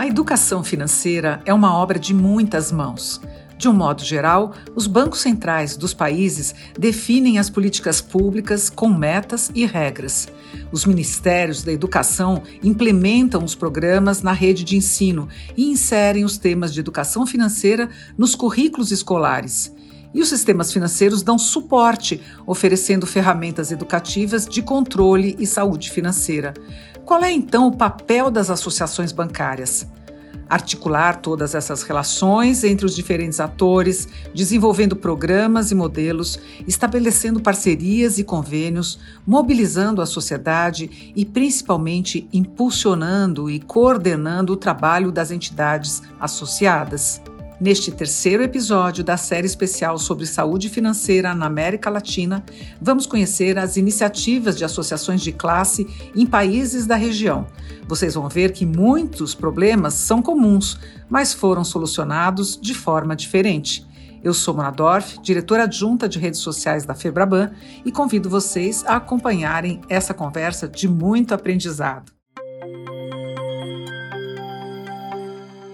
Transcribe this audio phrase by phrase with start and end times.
[0.00, 3.20] A educação financeira é uma obra de muitas mãos.
[3.58, 9.50] De um modo geral, os bancos centrais dos países definem as políticas públicas com metas
[9.54, 10.26] e regras.
[10.72, 16.72] Os ministérios da educação implementam os programas na rede de ensino e inserem os temas
[16.72, 19.70] de educação financeira nos currículos escolares.
[20.12, 26.52] E os sistemas financeiros dão suporte, oferecendo ferramentas educativas de controle e saúde financeira.
[27.04, 29.86] Qual é então o papel das associações bancárias?
[30.48, 38.24] Articular todas essas relações entre os diferentes atores, desenvolvendo programas e modelos, estabelecendo parcerias e
[38.24, 47.22] convênios, mobilizando a sociedade e, principalmente, impulsionando e coordenando o trabalho das entidades associadas.
[47.60, 52.42] Neste terceiro episódio da série especial sobre saúde financeira na América Latina,
[52.80, 55.86] vamos conhecer as iniciativas de associações de classe
[56.16, 57.46] em países da região.
[57.86, 63.86] Vocês vão ver que muitos problemas são comuns, mas foram solucionados de forma diferente.
[64.24, 67.50] Eu sou Mona Dorf, diretora adjunta de redes sociais da Febraban,
[67.84, 72.10] e convido vocês a acompanharem essa conversa de muito aprendizado.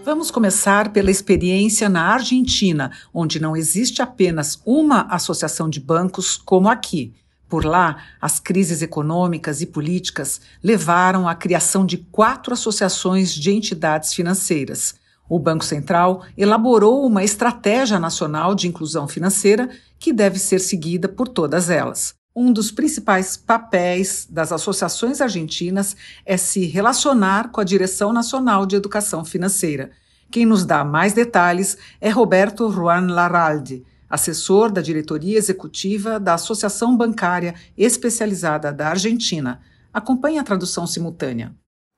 [0.07, 6.69] Vamos começar pela experiência na Argentina, onde não existe apenas uma associação de bancos como
[6.69, 7.12] aqui.
[7.49, 14.15] Por lá, as crises econômicas e políticas levaram à criação de quatro associações de entidades
[14.15, 14.95] financeiras.
[15.29, 19.69] O Banco Central elaborou uma estratégia nacional de inclusão financeira
[19.99, 22.15] que deve ser seguida por todas elas.
[22.39, 28.77] Um dos principais papéis das associações argentinas é se relacionar com a Direção Nacional de
[28.77, 29.91] Educação Financeira.
[30.31, 36.95] Quem nos dá mais detalhes é Roberto Juan Larralde, assessor da diretoria executiva da Associação
[36.95, 39.62] Bancária Especializada da Argentina.
[39.91, 41.55] Acompanhe a tradução simultânea.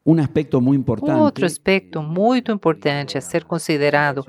[0.07, 1.21] Um aspecto muito importante.
[1.21, 4.25] Outro aspecto muito importante a ser considerado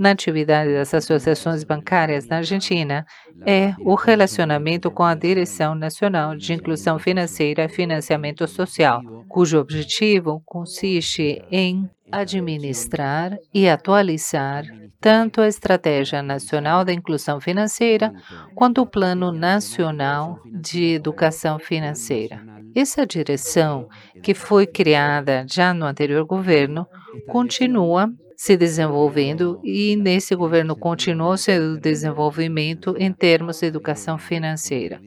[0.00, 3.04] na atividade das associações bancárias na Argentina
[3.44, 10.42] é o relacionamento com a Direção Nacional de Inclusão Financeira e Financiamento Social, cujo objetivo
[10.46, 14.64] consiste em administrar e atualizar
[14.98, 18.10] tanto a Estratégia Nacional da Inclusão Financeira
[18.54, 22.40] quanto o Plano Nacional de Educação Financeira.
[22.74, 23.86] Essa direção,
[24.22, 26.86] que foi criada já no anterior governo,
[27.26, 28.10] continua
[28.40, 34.98] se desenvolvendo e nesse governo continuou seu desenvolvimento em termos de educação financeira.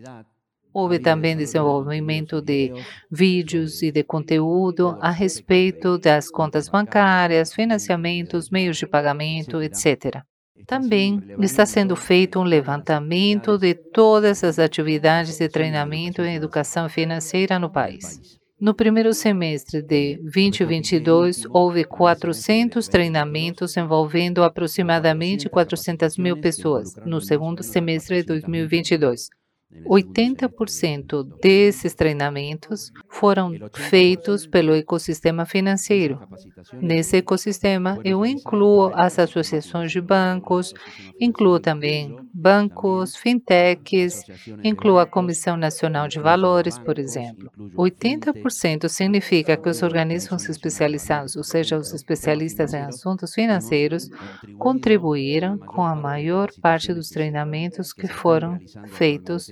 [0.71, 2.71] Houve também desenvolvimento de
[3.09, 10.21] vídeos e de conteúdo a respeito das contas bancárias, financiamentos, meios de pagamento, etc.
[10.67, 17.57] Também está sendo feito um levantamento de todas as atividades de treinamento em educação financeira
[17.57, 18.42] no país.
[18.63, 26.96] No primeiro semestre de 2022, houve 400 treinamentos envolvendo aproximadamente 400 mil pessoas.
[27.06, 29.28] No segundo semestre de 2022,
[29.85, 36.19] 80% desses treinamentos foram feitos pelo ecossistema financeiro.
[36.73, 40.73] Nesse ecossistema, eu incluo as associações de bancos,
[41.19, 44.23] incluo também bancos, fintechs,
[44.63, 47.51] incluo a Comissão Nacional de Valores, por exemplo.
[47.75, 54.09] 80% significa que os organismos especializados, ou seja, os especialistas em assuntos financeiros,
[54.57, 59.51] contribuíram com a maior parte dos treinamentos que foram feitos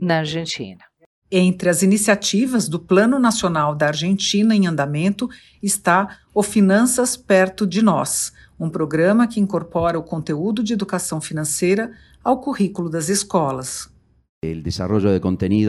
[0.00, 0.84] na Argentina.
[1.30, 5.28] Entre as iniciativas do Plano Nacional da Argentina em andamento
[5.62, 11.90] está o Finanças Perto de Nós, um programa que incorpora o conteúdo de educação financeira
[12.22, 13.92] ao currículo das escolas.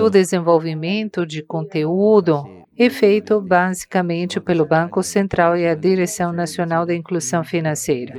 [0.06, 2.44] O desenvolvimento de conteúdo
[2.78, 8.14] é feito basicamente pelo Banco Central e a Direção Nacional da Inclusão Financeira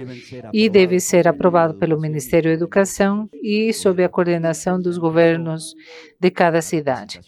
[0.52, 5.74] e deve ser aprovado pelo Ministério da Educação e sob a coordenação dos governos
[6.18, 7.20] de cada cidade.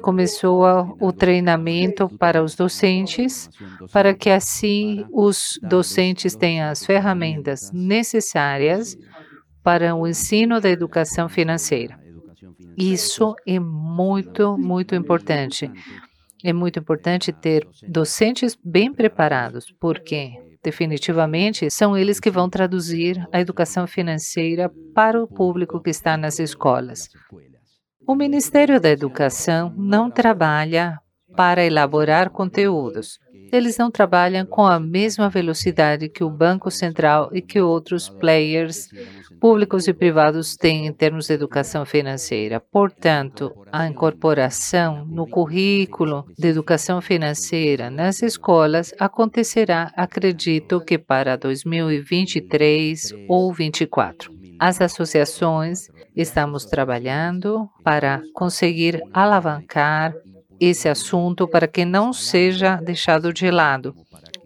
[0.00, 0.62] Começou
[1.00, 3.50] o treinamento para os docentes,
[3.92, 8.96] para que assim os docentes tenham as ferramentas necessárias
[9.62, 11.98] para o ensino da educação financeira.
[12.76, 15.70] Isso é muito, muito importante.
[16.42, 20.32] É muito importante ter docentes bem preparados, porque
[20.62, 26.38] definitivamente são eles que vão traduzir a educação financeira para o público que está nas
[26.38, 27.08] escolas.
[28.06, 30.98] O Ministério da Educação não trabalha
[31.36, 33.18] para elaborar conteúdos.
[33.52, 38.88] Eles não trabalham com a mesma velocidade que o Banco Central e que outros players
[39.40, 42.60] públicos e privados têm em termos de educação financeira.
[42.60, 53.12] Portanto, a incorporação no currículo de educação financeira nas escolas acontecerá, acredito que para 2023
[53.28, 54.40] ou 2024.
[54.58, 60.14] As associações estamos trabalhando para conseguir alavancar
[60.60, 63.94] esse assunto para que não seja deixado de lado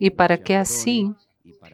[0.01, 1.15] e para que assim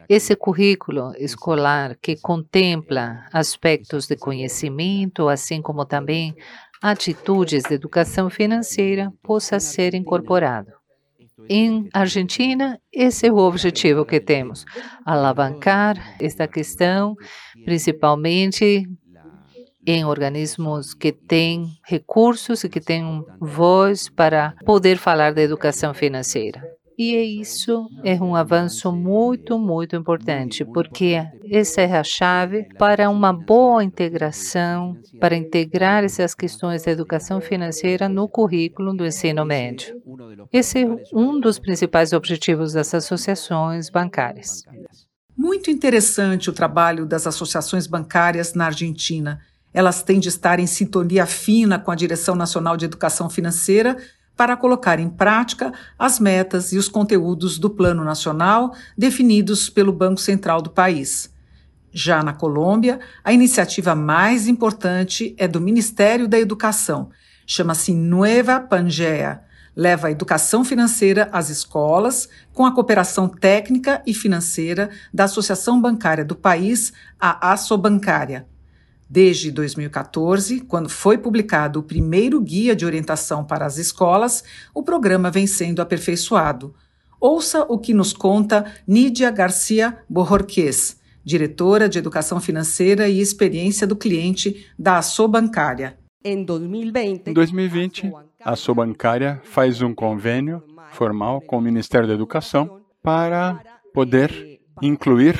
[0.09, 6.35] esse currículo escolar que contempla aspectos de conhecimento, assim como também
[6.81, 10.71] atitudes de educação financeira, possa ser incorporado.
[11.47, 14.65] Em Argentina, esse é o objetivo que temos:
[15.05, 17.15] alavancar esta questão,
[17.63, 18.85] principalmente
[19.85, 26.61] em organismos que têm recursos e que têm voz para poder falar da educação financeira.
[26.97, 31.15] E isso é um avanço muito, muito importante, porque
[31.49, 38.07] essa é a chave para uma boa integração, para integrar essas questões da educação financeira
[38.07, 39.99] no currículo do ensino médio.
[40.53, 44.63] Esse é um dos principais objetivos das associações bancárias.
[45.35, 49.41] Muito interessante o trabalho das associações bancárias na Argentina.
[49.73, 53.97] Elas têm de estar em sintonia fina com a Direção Nacional de Educação Financeira
[54.35, 60.19] para colocar em prática as metas e os conteúdos do Plano Nacional definidos pelo Banco
[60.19, 61.31] Central do país.
[61.93, 67.09] Já na Colômbia, a iniciativa mais importante é do Ministério da Educação.
[67.45, 69.41] Chama-se Nueva Pangea.
[69.75, 76.25] Leva a educação financeira às escolas, com a cooperação técnica e financeira da Associação Bancária
[76.25, 78.47] do país, a Assobancária.
[79.13, 84.41] Desde 2014, quando foi publicado o primeiro guia de orientação para as escolas,
[84.73, 86.73] o programa vem sendo aperfeiçoado.
[87.19, 93.97] Ouça o que nos conta Nídia Garcia Bororquez, diretora de Educação Financeira e Experiência do
[93.97, 95.97] Cliente da Asso Bancária.
[96.23, 98.13] Em 2020,
[98.45, 103.61] a Asso Bancária faz um convênio formal com o Ministério da Educação para
[103.93, 105.37] poder incluir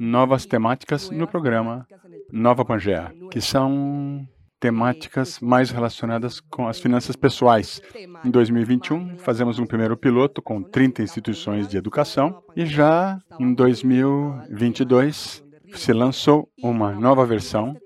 [0.00, 1.86] novas temáticas no programa
[2.32, 4.26] Nova Pangea, que são
[4.58, 7.82] temáticas mais relacionadas com as finanças pessoais.
[8.24, 15.44] Em 2021, fazemos um primeiro piloto com 30 instituições de educação e já em 2022
[15.74, 17.76] se lançou uma nova versão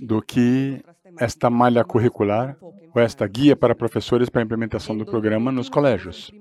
[0.00, 0.82] do que
[1.20, 6.32] esta malha curricular ou esta guia para professores para a implementação do programa nos colégios.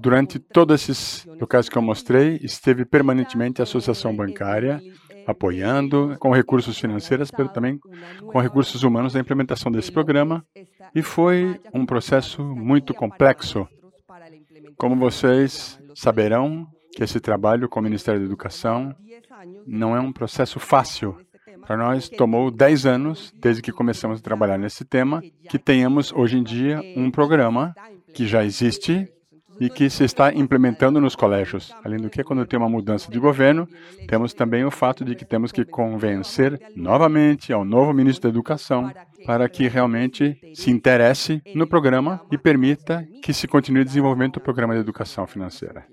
[0.00, 4.80] Durante todos esses locais que eu mostrei, esteve permanentemente a Associação Bancária
[5.26, 10.44] apoiando com recursos financeiros, mas também com recursos humanos na implementação desse programa.
[10.94, 13.68] E foi um processo muito complexo.
[14.76, 18.94] Como vocês saberão, que esse trabalho com o Ministério da Educação
[19.66, 21.16] não é um processo fácil.
[21.66, 26.38] Para nós, tomou 10 anos, desde que começamos a trabalhar nesse tema, que tenhamos hoje
[26.38, 27.74] em dia um programa
[28.14, 29.06] que já existe,
[29.60, 31.74] e que se está implementando nos colégios.
[31.84, 33.68] Além do que, quando tem uma mudança de governo,
[34.06, 38.92] temos também o fato de que temos que convencer novamente ao novo ministro da Educação
[39.26, 44.40] para que realmente se interesse no programa e permita que se continue o desenvolvimento do
[44.40, 45.84] programa de educação financeira.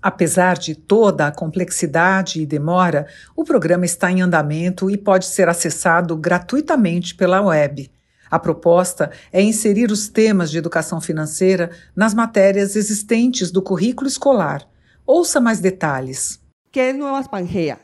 [0.00, 5.48] Apesar de toda a complexidade e demora, o programa está em andamento e pode ser
[5.48, 7.88] acessado gratuitamente pela web.
[8.32, 14.66] A proposta é inserir os temas de educação financeira nas matérias existentes do currículo escolar.
[15.04, 16.40] Ouça mais detalhes.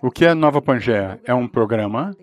[0.01, 1.21] O que é Nova Pangea?
[1.27, 2.17] É um programa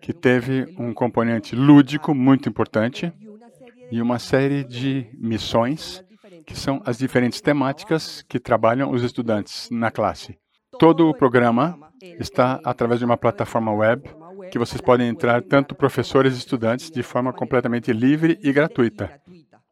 [0.00, 3.12] que teve um componente lúdico muito importante
[3.92, 6.02] e uma série de missões
[6.46, 10.38] que são as diferentes temáticas que trabalham os estudantes na classe.
[10.78, 11.78] Todo o programa
[12.18, 14.08] está através de uma plataforma web
[14.50, 19.10] que vocês podem entrar tanto professores e estudantes de forma completamente livre e gratuita.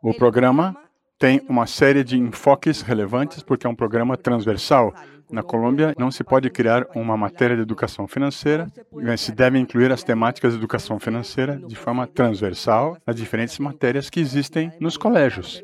[0.03, 0.77] O programa
[1.19, 4.93] tem uma série de enfoques relevantes porque é um programa transversal.
[5.31, 8.71] Na Colômbia, não se pode criar uma matéria de educação financeira,
[9.17, 14.21] se deve incluir as temáticas de educação financeira de forma transversal nas diferentes matérias que
[14.21, 15.63] existem nos colégios.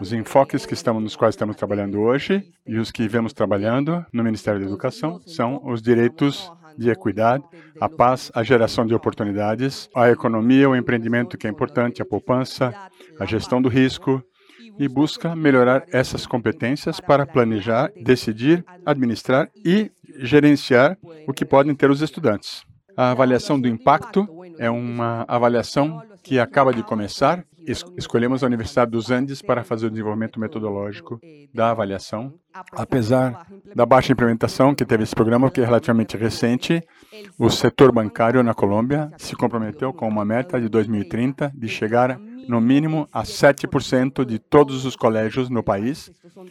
[0.00, 4.22] Os enfoques que estamos, nos quais estamos trabalhando hoje e os que vemos trabalhando no
[4.22, 7.44] Ministério da Educação são os direitos de equidade,
[7.80, 12.74] a paz, a geração de oportunidades, a economia, o empreendimento que é importante, a poupança,
[13.18, 14.22] a gestão do risco
[14.78, 20.96] e busca melhorar essas competências para planejar, decidir, administrar e gerenciar
[21.26, 22.64] o que podem ter os estudantes.
[22.96, 24.26] A avaliação do impacto
[24.58, 27.44] é uma avaliação que acaba de começar.
[27.66, 31.20] Es escolhemos a Universidade dos Andes para fazer o desenvolvimento metodológico
[31.54, 32.34] da avaliação.
[32.72, 36.82] Apesar da baixa implementação que teve esse programa, que é relativamente recente,
[37.38, 42.60] o setor bancário na Colômbia se comprometeu com uma meta de 2030 de chegar no
[42.60, 46.10] mínimo a 7% de todos os colégios no país.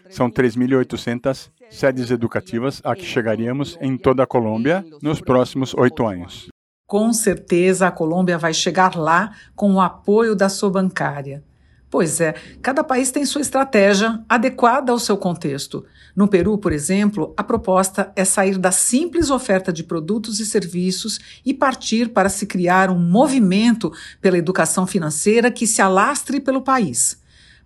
[0.09, 6.50] São 3.800 sedes educativas a que chegaríamos em toda a Colômbia nos próximos oito anos.
[6.91, 11.41] Com certeza a Colômbia vai chegar lá com o apoio da sua bancária.
[11.89, 15.85] Pois é, cada país tem sua estratégia adequada ao seu contexto.
[16.13, 21.17] No Peru, por exemplo, a proposta é sair da simples oferta de produtos e serviços
[21.45, 27.21] e partir para se criar um movimento pela educação financeira que se alastre pelo país.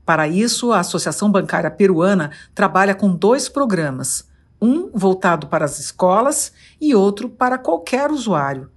[0.05, 4.27] Para isso, a Associação Bancária Peruana trabalha com dois programas,
[4.61, 8.69] um voltado para as escolas e outro para qualquer usuário.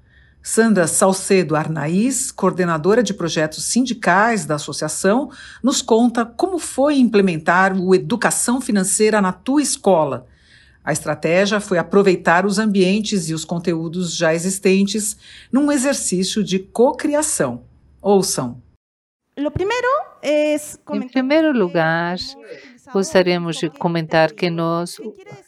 [0.50, 5.30] Sandra Salcedo Arnaís, coordenadora de projetos sindicais da associação,
[5.62, 10.26] nos conta como foi implementar o Educação Financeira na tua escola.
[10.82, 15.18] A estratégia foi aproveitar os ambientes e os conteúdos já existentes
[15.52, 17.64] num exercício de cocriação.
[18.00, 18.62] Ouçam.
[19.36, 22.16] Em primeiro lugar,
[22.90, 24.96] gostaríamos de comentar que nós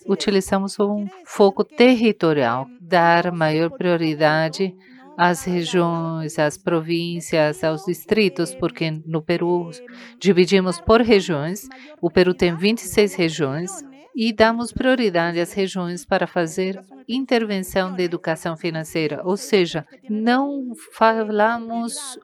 [0.07, 4.77] utilizamos um foco territorial, dar maior prioridade
[5.21, 9.71] às regiões, às províncias, aos distritos, porque no Peru
[10.19, 11.69] dividimos por regiões.
[12.01, 13.71] O Peru tem 26 regiões
[14.17, 22.19] e damos prioridade às regiões para fazer intervenção de educação financeira, ou seja, não falamos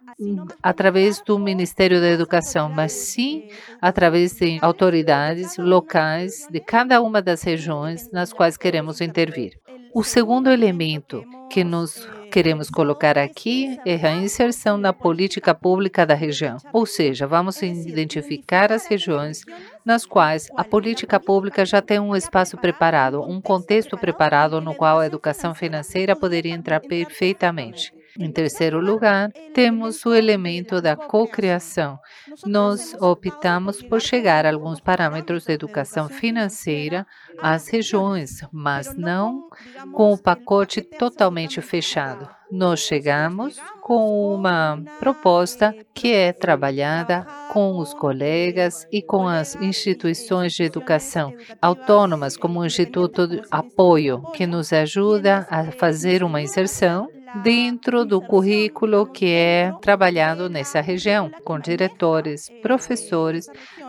[0.62, 3.48] através do Ministério da Educação, mas sim
[3.78, 9.60] através de autoridades locais de cada uma das regiões nas quais queremos intervir.
[9.94, 16.14] O segundo elemento que nós queremos colocar aqui é a inserção na política pública da
[16.14, 19.42] região, ou seja, vamos identificar as regiões
[19.84, 24.98] nas quais a política pública já tem um espaço preparado, um contexto preparado no qual
[24.98, 27.95] a educação financeira poderia entrar perfeitamente.
[28.18, 31.98] Em terceiro lugar, temos o elemento da cocriação.
[32.44, 37.06] Nós optamos por chegar a alguns parâmetros de educação financeira
[37.38, 39.48] às regiões, mas não
[39.92, 42.28] com o pacote totalmente fechado.
[42.50, 50.52] Nós chegamos com uma proposta que é trabalhada com os colegas e com as instituições
[50.52, 57.08] de educação autônomas, como o Instituto de Apoio, que nos ajuda a fazer uma inserção
[57.42, 63.46] dentro do currículo que é trabalhado nessa região, com diretores, professores,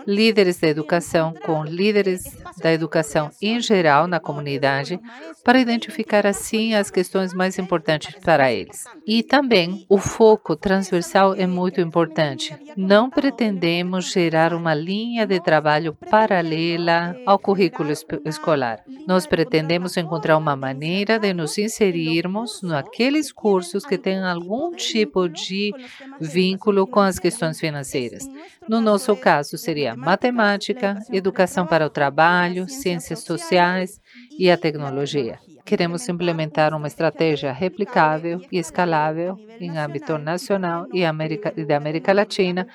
[0.07, 2.23] líderes da educação, com líderes
[2.61, 4.97] da educação em geral na comunidade,
[5.43, 8.85] para identificar assim as questões mais importantes para eles.
[9.05, 12.55] E também o foco transversal é muito importante.
[12.77, 17.91] Não pretendemos gerar uma linha de trabalho paralela ao currículo
[18.23, 18.79] escolar.
[19.05, 25.73] Nós pretendemos encontrar uma maneira de nos inserirmos naqueles cursos que têm algum tipo de
[26.21, 28.23] vínculo com as questões financeiras.
[28.69, 33.99] No nosso caso, seria matemática, educação para o trabalho, ciências sociais
[34.37, 35.39] e a tecnologia.
[35.65, 42.13] Queremos implementar uma estratégia replicável e escalável em âmbito nacional e, América, e da América
[42.13, 42.67] Latina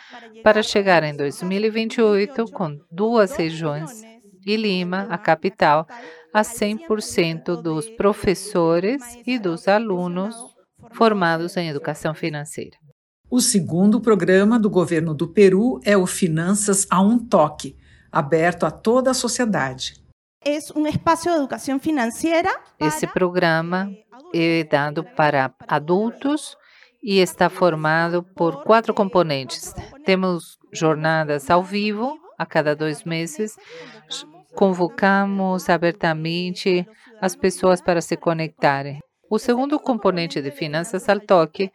[0.42, 4.02] para chegar em 2028 com duas regiões
[4.44, 5.86] e Lima, a capital,
[6.34, 10.34] a 100% dos professores e dos alunos
[10.92, 12.81] formados em educação financeira.
[13.32, 17.74] O segundo programa do governo do Peru é o Finanças a um Toque,
[18.12, 19.94] aberto a toda a sociedade.
[20.44, 22.50] É um espaço de educação financeira.
[22.78, 23.90] Esse programa
[24.34, 26.58] é dado para adultos
[27.02, 29.72] e está formado por quatro componentes.
[30.04, 33.56] Temos jornadas ao vivo a cada dois meses,
[34.54, 36.86] convocamos abertamente
[37.18, 38.98] as pessoas para se conectarem.
[39.30, 41.72] O segundo componente de Finanças ao Toque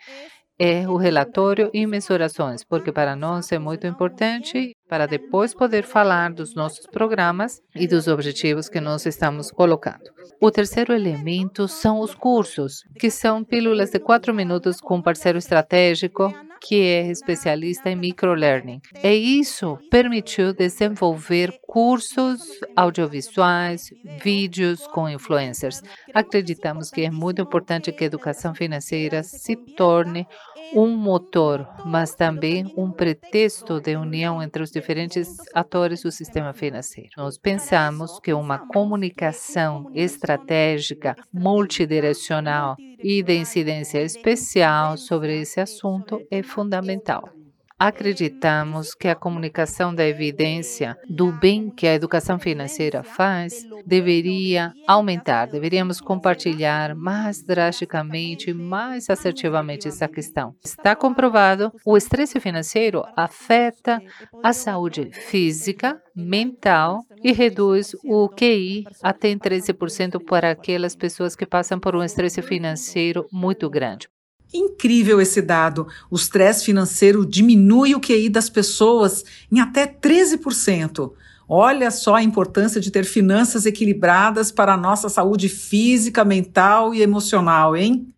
[0.60, 6.32] é o relatório e mensurações, porque para nós é muito importante para depois poder falar
[6.34, 10.10] dos nossos programas e dos objetivos que nós estamos colocando.
[10.42, 15.38] O terceiro elemento são os cursos, que são pílulas de quatro minutos com um parceiro
[15.38, 18.82] estratégico que é especialista em microlearning.
[19.04, 22.40] E isso permitiu desenvolver cursos
[22.76, 23.90] audiovisuais,
[24.24, 25.82] vídeos com influencers.
[26.14, 30.28] Acreditamos que é muito importante que a educação financeira se torne
[30.72, 37.10] um motor, mas também um pretexto de união entre os diferentes atores do sistema financeiro.
[37.18, 46.44] Nós pensamos que uma comunicação estratégica multidirecional e de incidência especial sobre esse assunto é
[46.44, 47.37] fundamental.
[47.80, 53.54] Acreditamos que a comunicação da evidência do bem que a educação financeira faz
[53.86, 60.56] deveria aumentar, deveríamos compartilhar mais drasticamente, mais assertivamente essa questão.
[60.66, 64.02] Está comprovado, o estresse financeiro afeta
[64.44, 71.46] a saúde física, mental e reduz o QI até em 13% para aquelas pessoas que
[71.46, 74.10] passam por um estresse financeiro muito grande.
[74.54, 75.88] Incrível esse dado.
[76.10, 81.12] O estresse financeiro diminui o QI das pessoas em até 13%.
[81.50, 87.02] Olha só a importância de ter finanças equilibradas para a nossa saúde física, mental e
[87.02, 88.14] emocional, hein?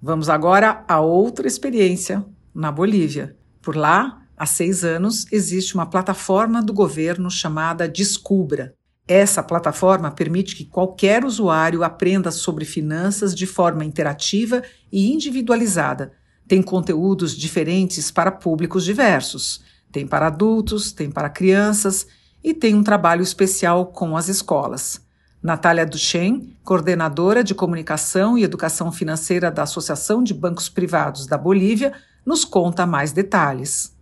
[0.00, 2.24] Vamos agora a outra experiência,
[2.54, 3.34] na Bolívia.
[3.62, 8.74] Por lá, há seis anos, existe uma plataforma do governo chamada Descubra.
[9.06, 16.12] Essa plataforma permite que qualquer usuário aprenda sobre finanças de forma interativa e individualizada.
[16.48, 19.62] Tem conteúdos diferentes para públicos diversos.
[19.92, 22.06] Tem para adultos, tem para crianças
[22.42, 25.02] e tem um trabalho especial com as escolas.
[25.42, 31.92] Natália Duchen, coordenadora de comunicação e educação financeira da Associação de Bancos Privados da Bolívia,
[32.24, 33.93] nos conta mais detalhes.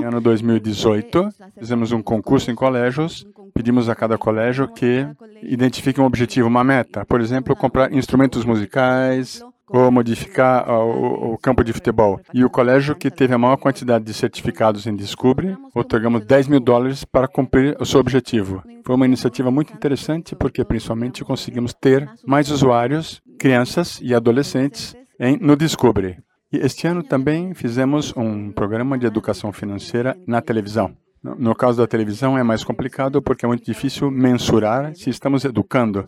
[0.00, 3.26] Em ano 2018, fizemos um concurso em colégios.
[3.52, 5.06] Pedimos a cada colégio que
[5.42, 7.04] identifique um objetivo, uma meta.
[7.04, 12.18] Por exemplo, comprar instrumentos musicais ou modificar o, o campo de futebol.
[12.32, 16.60] E o colégio que teve a maior quantidade de certificados em Descubre, otorgamos 10 mil
[16.60, 18.62] dólares para cumprir o seu objetivo.
[18.86, 25.36] Foi uma iniciativa muito interessante porque, principalmente, conseguimos ter mais usuários, crianças e adolescentes em,
[25.38, 26.16] no Descubre.
[26.52, 30.94] E este ano também fizemos um programa de educação financeira na televisão.
[31.22, 36.06] No caso da televisão é mais complicado porque é muito difícil mensurar se estamos educando.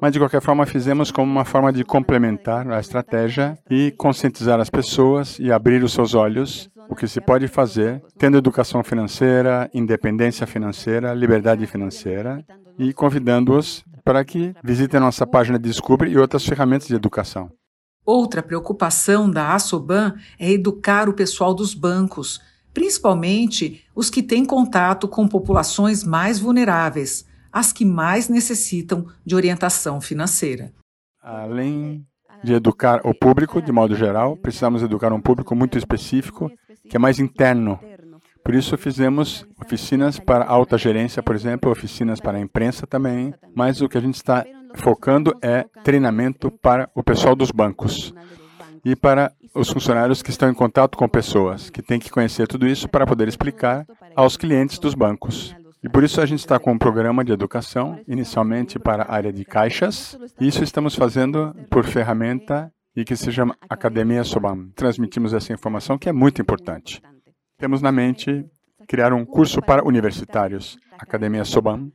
[0.00, 4.70] Mas, de qualquer forma, fizemos como uma forma de complementar a estratégia e conscientizar as
[4.70, 10.46] pessoas e abrir os seus olhos o que se pode fazer tendo educação financeira, independência
[10.46, 12.44] financeira, liberdade financeira
[12.78, 17.50] e convidando-os para que visitem nossa página Descubra e outras ferramentas de educação.
[18.04, 22.40] Outra preocupação da Assoban é educar o pessoal dos bancos,
[22.72, 30.00] principalmente os que têm contato com populações mais vulneráveis, as que mais necessitam de orientação
[30.00, 30.72] financeira.
[31.22, 32.06] Além
[32.42, 36.50] de educar o público, de modo geral, precisamos educar um público muito específico,
[36.88, 37.78] que é mais interno.
[38.42, 43.82] Por isso, fizemos oficinas para alta gerência, por exemplo, oficinas para a imprensa também, mas
[43.82, 48.14] o que a gente está focando é treinamento para o pessoal dos bancos
[48.84, 52.66] e para os funcionários que estão em contato com pessoas, que têm que conhecer tudo
[52.66, 55.54] isso para poder explicar aos clientes dos bancos.
[55.82, 59.32] E por isso a gente está com um programa de educação, inicialmente para a área
[59.32, 60.18] de caixas.
[60.38, 64.22] E isso estamos fazendo por ferramenta e que se chama Academia.
[64.22, 64.70] Sobam.
[64.74, 67.00] Transmitimos essa informação que é muito importante.
[67.56, 68.44] Temos na mente
[68.86, 71.44] criar um curso para universitários, Academia.
[71.44, 71.90] Sobam,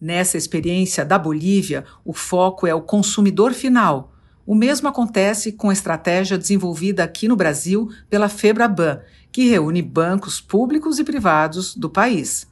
[0.00, 4.12] Nessa experiência da Bolívia, o foco é o consumidor final.
[4.46, 9.00] O mesmo acontece com a estratégia desenvolvida aqui no Brasil pela Febraban,
[9.32, 12.46] que reúne bancos públicos e privados do país.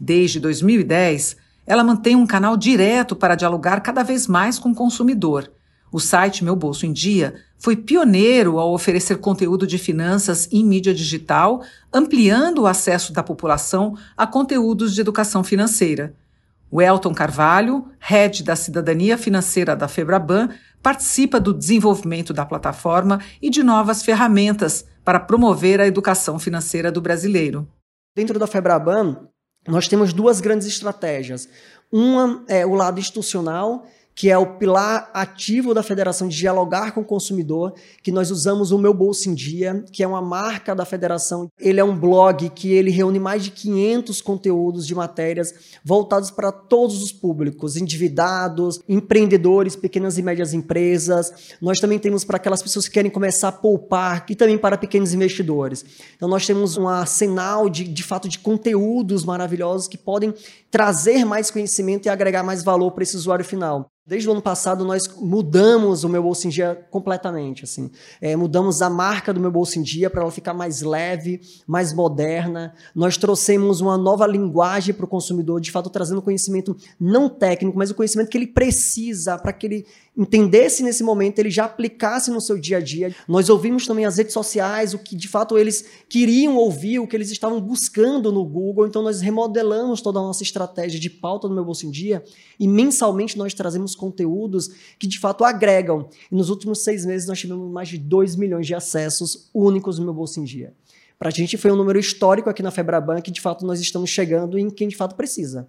[0.00, 5.52] Desde 2010, ela mantém um canal direto para dialogar cada vez mais com o consumidor.
[5.92, 10.94] O site Meu Bolso em Dia foi pioneiro ao oferecer conteúdo de finanças em mídia
[10.94, 16.14] digital, ampliando o acesso da população a conteúdos de educação financeira.
[16.70, 20.48] O Elton Carvalho, head da Cidadania Financeira da Febraban,
[20.82, 27.00] participa do desenvolvimento da plataforma e de novas ferramentas para promover a educação financeira do
[27.00, 27.68] brasileiro.
[28.14, 29.28] Dentro da Febraban,
[29.66, 31.48] nós temos duas grandes estratégias.
[31.92, 37.02] Uma é o lado institucional, que é o pilar ativo da federação de dialogar com
[37.02, 40.86] o consumidor, que nós usamos o Meu Bolso em Dia, que é uma marca da
[40.86, 41.48] federação.
[41.60, 45.52] Ele é um blog que ele reúne mais de 500 conteúdos de matérias
[45.84, 51.54] voltados para todos os públicos, endividados, empreendedores, pequenas e médias empresas.
[51.60, 55.12] Nós também temos para aquelas pessoas que querem começar a poupar e também para pequenos
[55.12, 55.84] investidores.
[56.16, 60.32] Então nós temos um arsenal de, de fato de conteúdos maravilhosos que podem
[60.70, 63.90] trazer mais conhecimento e agregar mais valor para esse usuário final.
[64.08, 67.64] Desde o ano passado, nós mudamos o meu bolso em dia completamente.
[67.64, 67.90] Assim.
[68.20, 71.92] É, mudamos a marca do meu bolso em dia para ela ficar mais leve, mais
[71.92, 72.72] moderna.
[72.94, 77.90] Nós trouxemos uma nova linguagem para o consumidor, de fato, trazendo conhecimento não técnico, mas
[77.90, 82.40] o conhecimento que ele precisa para que ele entendesse nesse momento, ele já aplicasse no
[82.40, 83.14] seu dia a dia.
[83.28, 87.14] Nós ouvimos também as redes sociais, o que de fato eles queriam ouvir, o que
[87.14, 88.86] eles estavam buscando no Google.
[88.86, 92.24] Então nós remodelamos toda a nossa estratégia de pauta no meu bolso em dia
[92.58, 96.08] e mensalmente nós trazemos conteúdos que de fato agregam.
[96.30, 100.04] E nos últimos seis meses nós tivemos mais de 2 milhões de acessos únicos no
[100.04, 100.72] meu bolso em dia.
[101.18, 104.10] Para a gente foi um número histórico aqui na Febraban que de fato nós estamos
[104.10, 105.66] chegando em quem de fato precisa.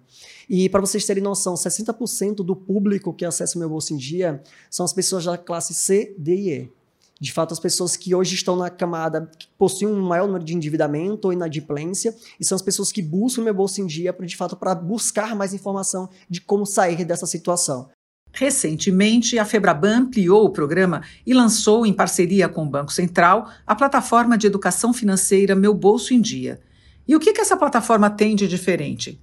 [0.48, 4.42] E para vocês terem noção, 60% do público que acessa o meu bolso em dia
[4.70, 6.78] são as pessoas da classe C, D e E.
[7.20, 10.54] De fato, as pessoas que hoje estão na camada que possuem um maior número de
[10.54, 14.36] endividamento ou inadimplência, e são as pessoas que buscam o meu bolso em dia, de
[14.36, 17.88] fato, para buscar mais informação de como sair dessa situação.
[18.32, 23.74] Recentemente, a Febraban ampliou o programa e lançou, em parceria com o Banco Central, a
[23.74, 26.60] plataforma de educação financeira Meu Bolso em Dia.
[27.06, 29.20] E o que, que essa plataforma tem de diferente?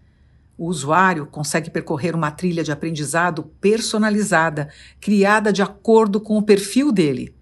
[0.57, 6.91] O usuário consegue percorrer uma trilha de aprendizado personalizada, criada de acordo com o perfil
[6.91, 7.35] dele.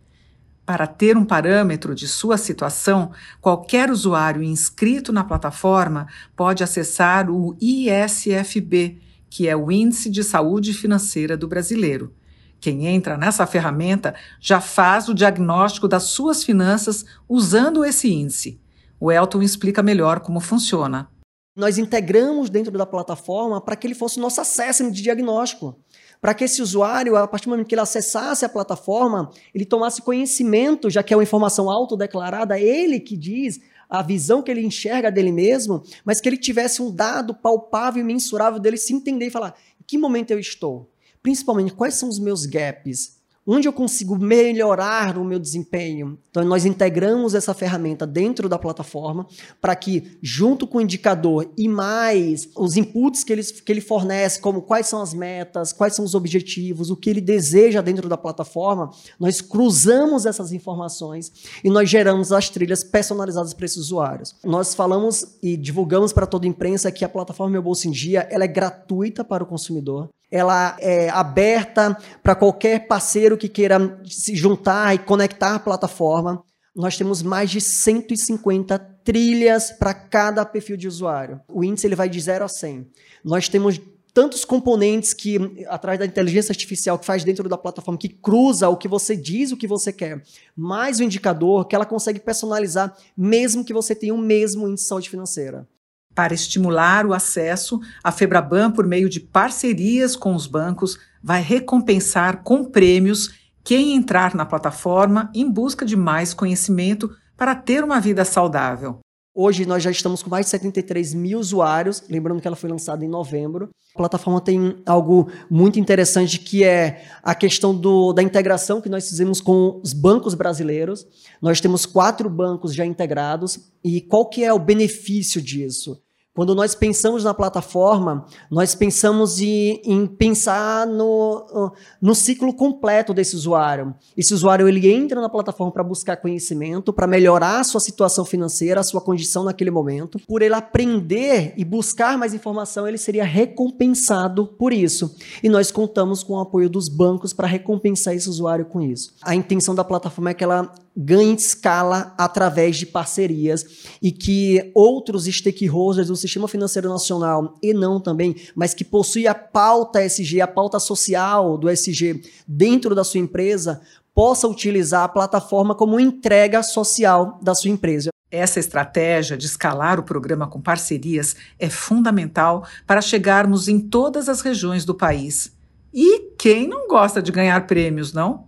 [0.65, 7.55] Para ter um parâmetro de sua situação, qualquer usuário inscrito na plataforma pode acessar o
[7.61, 8.99] ISFB,
[9.33, 12.13] que é o Índice de Saúde Financeira do Brasileiro.
[12.61, 18.61] Quem entra nessa ferramenta já faz o diagnóstico das suas finanças usando esse índice.
[18.99, 21.09] O Elton explica melhor como funciona.
[21.57, 25.79] Nós integramos dentro da plataforma para que ele fosse nosso acesso de diagnóstico.
[26.21, 29.99] Para que esse usuário, a partir do momento que ele acessasse a plataforma, ele tomasse
[30.03, 33.59] conhecimento, já que é uma informação autodeclarada, ele que diz
[33.93, 38.03] a visão que ele enxerga dele mesmo, mas que ele tivesse um dado palpável e
[38.03, 40.91] mensurável dele se entender e falar: em que momento eu estou?
[41.21, 43.21] Principalmente, quais são os meus gaps?
[43.45, 46.17] Onde eu consigo melhorar o meu desempenho?
[46.29, 49.27] Então, nós integramos essa ferramenta dentro da plataforma
[49.59, 54.39] para que, junto com o indicador e mais os inputs que ele, que ele fornece,
[54.39, 58.15] como quais são as metas, quais são os objetivos, o que ele deseja dentro da
[58.15, 64.35] plataforma, nós cruzamos essas informações e nós geramos as trilhas personalizadas para esses usuários.
[64.41, 68.25] Nós falamos e divulgamos para toda a imprensa que a plataforma Meu Bolso em Dia
[68.31, 74.35] ela é gratuita para o consumidor ela é aberta para qualquer parceiro que queira se
[74.35, 76.43] juntar e conectar a plataforma.
[76.75, 81.39] Nós temos mais de 150 trilhas para cada perfil de usuário.
[81.47, 82.87] O índice ele vai de 0 a 100.
[83.23, 83.79] Nós temos
[84.11, 88.77] tantos componentes que, através da inteligência artificial que faz dentro da plataforma, que cruza o
[88.77, 90.23] que você diz, o que você quer,
[90.57, 94.89] mais o indicador, que ela consegue personalizar, mesmo que você tenha o mesmo índice de
[94.89, 95.67] saúde financeira.
[96.15, 102.43] Para estimular o acesso, a Febraban, por meio de parcerias com os bancos, vai recompensar
[102.43, 108.23] com prêmios quem entrar na plataforma em busca de mais conhecimento para ter uma vida
[108.25, 108.99] saudável.
[109.35, 113.03] Hoje nós já estamos com mais de 73 mil usuários, lembrando que ela foi lançada
[113.03, 113.71] em novembro.
[113.95, 119.09] A plataforma tem algo muito interessante que é a questão do, da integração que nós
[119.09, 121.07] fizemos com os bancos brasileiros.
[121.41, 125.99] Nós temos quatro bancos já integrados e qual que é o benefício disso?
[126.35, 133.35] Quando nós pensamos na plataforma, nós pensamos em, em, pensar no, no ciclo completo desse
[133.35, 133.93] usuário.
[134.17, 138.79] Esse usuário ele entra na plataforma para buscar conhecimento, para melhorar a sua situação financeira,
[138.79, 140.17] a sua condição naquele momento.
[140.27, 145.15] Por ele aprender e buscar mais informação, ele seria recompensado por isso.
[145.43, 149.13] E nós contamos com o apoio dos bancos para recompensar esse usuário com isso.
[149.21, 153.65] A intenção da plataforma é que ela ganhe escala através de parcerias
[154.01, 159.33] e que outros stakeholders do sistema financeiro nacional e não também, mas que possui a
[159.33, 163.81] pauta SG, a pauta social do SG dentro da sua empresa,
[164.13, 168.09] possa utilizar a plataforma como entrega social da sua empresa.
[168.29, 174.41] Essa estratégia de escalar o programa com parcerias é fundamental para chegarmos em todas as
[174.41, 175.55] regiões do país.
[175.93, 178.45] E quem não gosta de ganhar prêmios, não?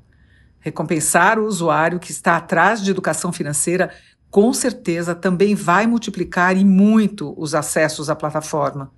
[0.66, 3.92] Recompensar o usuário que está atrás de educação financeira
[4.32, 8.92] com certeza também vai multiplicar e muito os acessos à plataforma.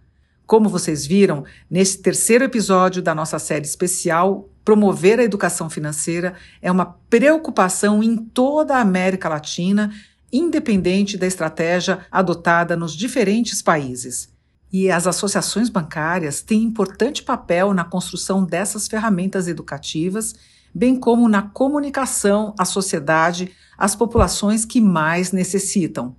[0.46, 6.72] Como vocês viram, nesse terceiro episódio da nossa série especial, promover a educação financeira é
[6.72, 9.92] uma preocupação em toda a América Latina,
[10.32, 14.30] independente da estratégia adotada nos diferentes países.
[14.72, 20.34] E as associações bancárias têm importante papel na construção dessas ferramentas educativas
[20.78, 26.16] bem como na comunicação à sociedade, às populações que mais necessitam.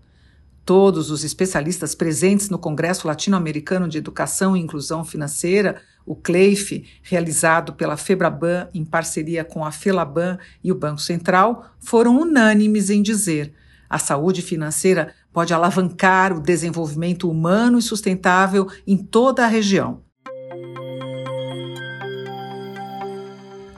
[0.65, 7.73] Todos os especialistas presentes no Congresso Latino-Americano de Educação e Inclusão Financeira, o CLEIF, realizado
[7.75, 13.55] pela FEBRABAN em parceria com a FELABAN e o Banco Central, foram unânimes em dizer:
[13.89, 20.08] a saúde financeira pode alavancar o desenvolvimento humano e sustentável em toda a região.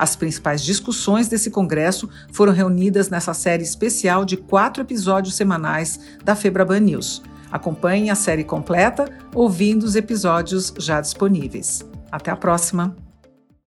[0.00, 6.34] As principais discussões desse congresso foram reunidas nessa série especial de quatro episódios semanais da
[6.34, 7.22] Febraban News.
[7.52, 11.84] Acompanhe a série completa ouvindo os episódios já disponíveis.
[12.10, 13.09] Até a próxima!